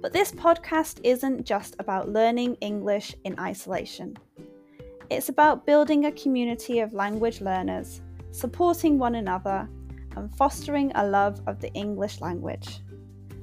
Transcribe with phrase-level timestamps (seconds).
[0.00, 4.16] But this podcast isn't just about learning English in isolation.
[5.10, 9.68] It's about building a community of language learners, supporting one another,
[10.14, 12.78] and fostering a love of the English language.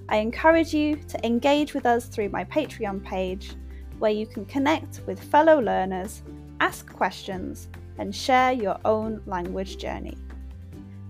[0.07, 3.51] I encourage you to engage with us through my Patreon page,
[3.99, 6.23] where you can connect with fellow learners,
[6.61, 10.17] ask questions, and share your own language journey.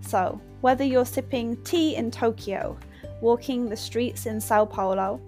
[0.02, 2.80] So, whether you're sipping tea in Tokyo,
[3.22, 5.22] walking the streets in Sao Paulo,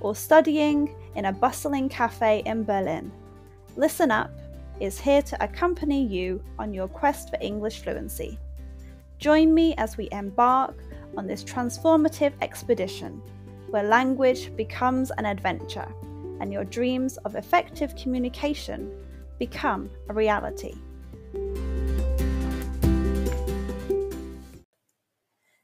[0.00, 3.10] or studying in a bustling cafe in Berlin,
[3.76, 4.30] listen up
[4.80, 8.38] is here to accompany you on your quest for English fluency.
[9.18, 10.76] Join me as we embark
[11.16, 13.22] on this transformative expedition
[13.70, 15.92] where language becomes an adventure
[16.40, 18.90] and your dreams of effective communication
[19.38, 20.74] become a reality.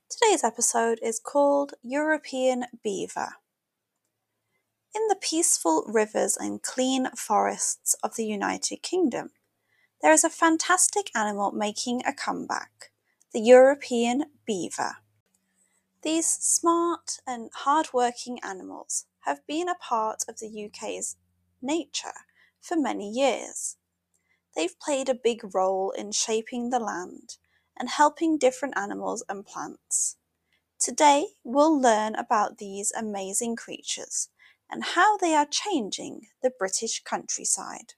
[0.09, 3.31] Today's episode is called European Beaver.
[4.93, 9.31] In the peaceful rivers and clean forests of the United Kingdom,
[10.03, 12.91] there is a fantastic animal making a comeback
[13.33, 14.97] the European beaver.
[16.03, 21.17] These smart and hard-working animals have been a part of the UK's
[21.63, 22.27] nature
[22.61, 23.77] for many years.
[24.57, 27.37] They've played a big role in shaping the land
[27.79, 30.17] and helping different animals and plants.
[30.81, 34.31] Today, we'll learn about these amazing creatures
[34.71, 37.95] and how they are changing the British countryside.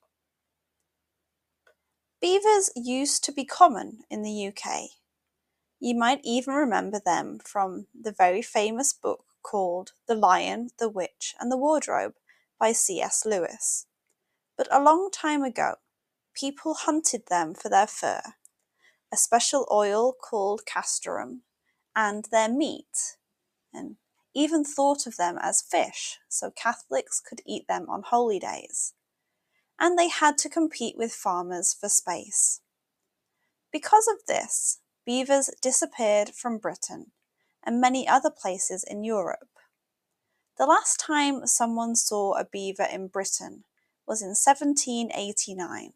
[2.21, 4.91] Beavers used to be common in the UK.
[5.81, 11.35] You might even remember them from the very famous book called The Lion, the Witch,
[11.41, 12.15] and the Wardrobe
[12.61, 13.27] by C.S.
[13.27, 13.87] Lewis.
[14.57, 15.75] But a long time ago,
[16.35, 18.23] people hunted them for their fur,
[19.13, 21.43] a special oil called castoreum,
[21.97, 23.17] and their meat,
[23.75, 23.97] and
[24.35, 28.95] even thought of them as fish so Catholics could eat them on holy days.
[29.79, 32.61] And they had to compete with farmers for space.
[33.73, 37.13] Because of this, beavers disappeared from Britain
[37.65, 39.49] and many other places in Europe.
[40.59, 43.65] The last time someone saw a beaver in Britain
[44.07, 45.93] was in 1789,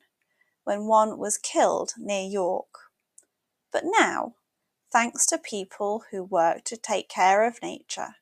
[0.65, 2.67] when one was killed near York.
[3.71, 4.35] But now,
[4.91, 8.17] thanks to people who work to take care of nature,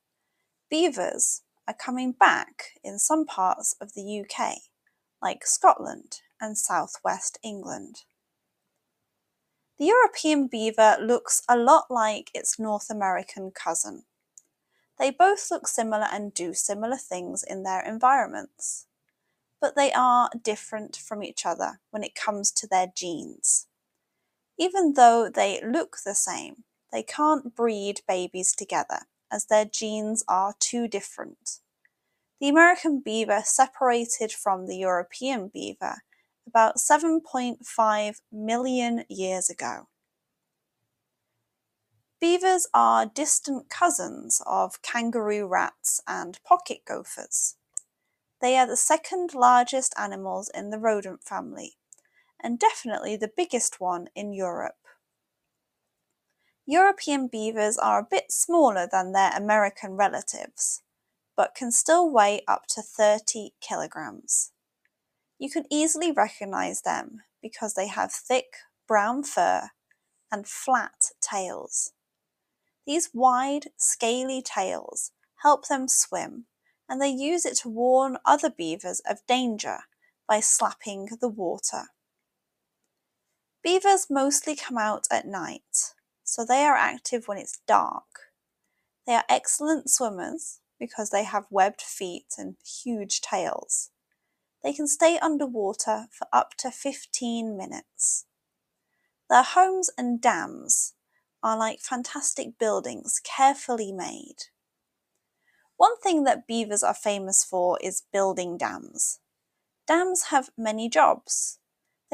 [0.75, 4.57] Beavers are coming back in some parts of the UK,
[5.23, 8.03] like Scotland and southwest England.
[9.79, 14.03] The European beaver looks a lot like its North American cousin.
[14.99, 18.87] They both look similar and do similar things in their environments,
[19.61, 23.69] but they are different from each other when it comes to their genes.
[24.59, 30.55] Even though they look the same, they can't breed babies together as their genes are
[30.59, 31.61] too different.
[32.41, 36.03] The American beaver separated from the European beaver
[36.47, 39.89] about 7.5 million years ago.
[42.21, 47.57] Beavers are distant cousins of kangaroo rats and pocket gophers.
[48.41, 51.79] They are the second largest animals in the rodent family,
[52.41, 54.84] and definitely the biggest one in Europe.
[56.67, 60.83] European beavers are a bit smaller than their American relatives,
[61.37, 64.53] but can still weigh up to 30 kilograms.
[65.39, 68.57] You can easily recognize them because they have thick
[68.87, 69.71] brown fur
[70.33, 71.93] and flat tails.
[72.87, 75.13] These wide, scaly tails
[75.45, 76.47] help them swim,
[76.89, 79.81] and they use it to warn other beavers of danger
[80.27, 81.91] by slapping the water.
[83.63, 85.94] Beavers mostly come out at night,
[86.35, 88.33] so they are active when it's dark.
[89.07, 93.91] They are excellent swimmers because they have webbed feet and huge tails.
[94.61, 98.27] They can stay underwater for up to 15 minutes.
[99.31, 100.95] Their homes and dams
[101.41, 104.47] are like fantastic buildings carefully made.
[105.77, 109.21] One thing that beavers are famous for is building dams.
[109.87, 111.61] Dams have many jobs.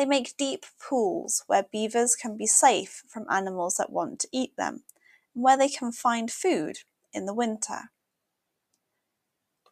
[0.00, 4.56] They make deep pools where beavers can be safe from animals that want to eat
[4.56, 4.84] them,
[5.34, 6.78] and where they can find food
[7.12, 7.90] in the winter.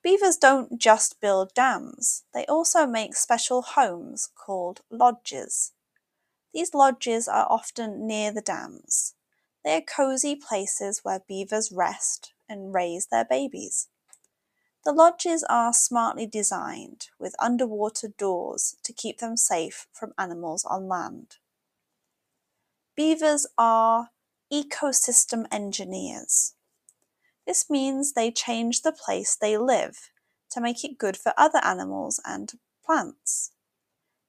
[0.02, 5.72] Beavers don't just build dams, they also make special homes called lodges.
[6.52, 9.14] These lodges are often near the dams.
[9.64, 13.88] They are cosy places where beavers rest and raise their babies.
[14.88, 20.88] The lodges are smartly designed with underwater doors to keep them safe from animals on
[20.88, 21.36] land.
[22.96, 24.08] Beavers are
[24.50, 26.54] ecosystem engineers.
[27.46, 30.10] This means they change the place they live
[30.52, 33.52] to make it good for other animals and plants.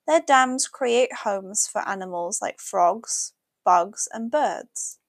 [0.05, 3.31] Their dams create homes for animals like frogs,
[3.63, 4.99] bugs, and birds.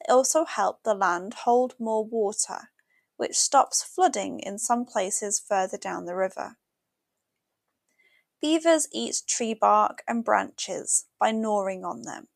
[0.00, 2.68] They also help the land hold more water,
[3.16, 6.56] which stops flooding in some places further down the river.
[8.40, 12.28] Beavers eat tree bark and branches by gnawing on them.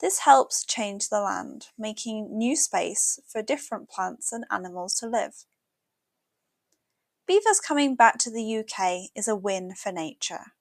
[0.00, 5.44] This helps change the land, making new space for different plants and animals to live.
[7.26, 10.52] Beavers coming back to the UK is a win for nature.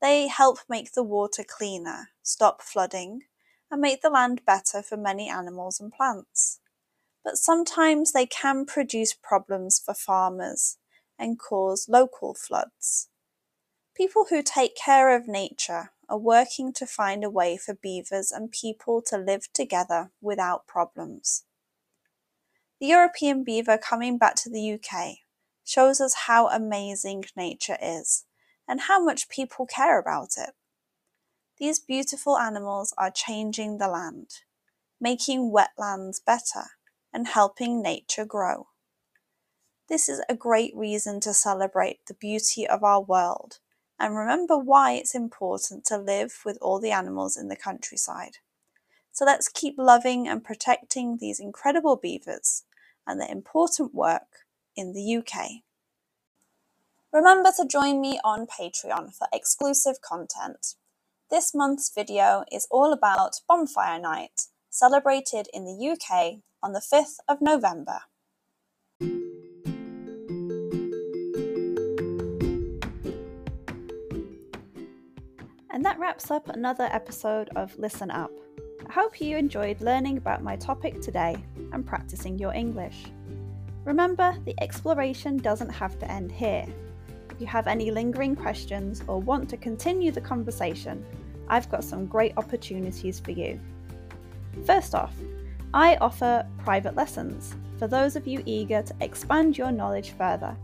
[0.00, 3.22] They help make the water cleaner, stop flooding,
[3.70, 6.60] and make the land better for many animals and plants.
[7.24, 10.78] But sometimes they can produce problems for farmers
[11.18, 13.08] and cause local floods.
[13.94, 18.50] People who take care of nature are working to find a way for beavers and
[18.50, 21.44] people to live together without problems.
[22.80, 25.18] The European beaver coming back to the UK
[25.64, 28.24] shows us how amazing nature is
[28.66, 30.50] and how much people care about it.
[31.58, 34.30] These beautiful animals are changing the land,
[35.00, 36.70] making wetlands better,
[37.12, 38.68] and helping nature grow.
[39.88, 43.58] This is a great reason to celebrate the beauty of our world
[43.98, 48.38] and remember why it's important to live with all the animals in the countryside.
[49.12, 52.64] So let's keep loving and protecting these incredible beavers
[53.06, 55.62] and their important work in the UK.
[57.12, 60.74] Remember to join me on Patreon for exclusive content.
[61.30, 67.16] This month's video is all about Bonfire Night, celebrated in the UK on the 5th
[67.28, 68.00] of November.
[75.70, 78.30] And that wraps up another episode of Listen Up.
[78.88, 81.36] I hope you enjoyed learning about my topic today
[81.72, 83.06] and practicing your English.
[83.84, 86.66] Remember, the exploration doesn't have to end here.
[87.30, 91.04] If you have any lingering questions or want to continue the conversation,
[91.48, 93.58] I've got some great opportunities for you.
[94.64, 95.16] First off,
[95.74, 100.54] I offer private lessons for those of you eager to expand your knowledge further,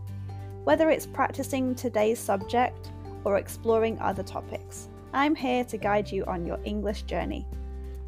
[0.65, 2.91] whether it's practicing today's subject
[3.23, 4.87] or exploring other topics.
[5.11, 7.47] I'm here to guide you on your English journey.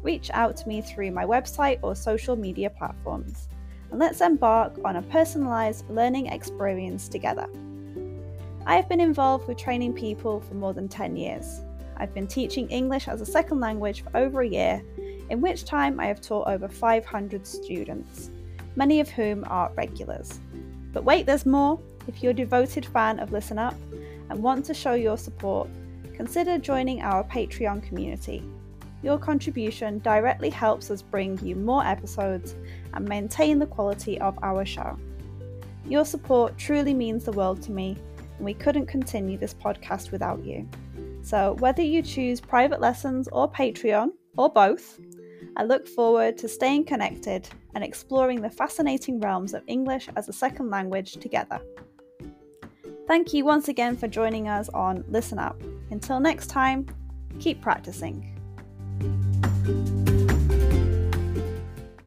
[0.04, 3.48] Reach out to me through my website or social media platforms,
[3.90, 7.48] and let's embark on a personalised learning experience together.
[8.64, 11.62] I have been involved with training people for more than 10 years.
[11.96, 14.82] I've been teaching English as a second language for over a year,
[15.30, 18.30] in which time I have taught over 500 students,
[18.76, 20.40] many of whom are regulars.
[20.92, 21.80] But wait, there's more!
[22.06, 23.76] If you're a devoted fan of Listen Up
[24.28, 25.68] and want to show your support,
[26.14, 28.42] consider joining our Patreon community.
[29.02, 32.54] Your contribution directly helps us bring you more episodes
[32.94, 34.98] and maintain the quality of our show.
[35.86, 37.96] Your support truly means the world to me,
[38.36, 40.68] and we couldn't continue this podcast without you.
[41.22, 44.98] So, whether you choose private lessons or Patreon, or both,
[45.56, 50.32] I look forward to staying connected and exploring the fascinating realms of English as a
[50.32, 51.60] second language together.
[53.06, 55.60] Thank you once again for joining us on Listen Up.
[55.90, 56.86] Until next time,
[57.38, 58.28] keep practicing.